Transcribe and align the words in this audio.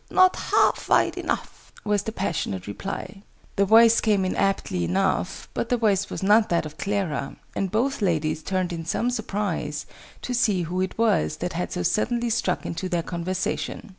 Not 0.09 0.35
half 0.35 0.89
wide 0.89 1.15
enough!" 1.15 1.71
was 1.83 2.01
the 2.01 2.11
passionate 2.11 2.65
reply. 2.65 3.21
The 3.55 3.67
words 3.67 4.01
came 4.01 4.25
in 4.25 4.35
aptly 4.35 4.83
enough, 4.83 5.47
but 5.53 5.69
the 5.69 5.77
voice 5.77 6.09
was 6.09 6.23
not 6.23 6.49
that 6.49 6.65
of 6.65 6.79
Clara, 6.79 7.35
and 7.55 7.69
both 7.69 8.01
ladies 8.01 8.41
turned 8.41 8.73
in 8.73 8.83
some 8.83 9.11
surprise 9.11 9.85
to 10.23 10.33
see 10.33 10.63
who 10.63 10.81
it 10.81 10.97
was 10.97 11.37
that 11.37 11.53
had 11.53 11.71
so 11.71 11.83
suddenly 11.83 12.31
struck 12.31 12.65
into 12.65 12.89
their 12.89 13.03
conversation. 13.03 13.89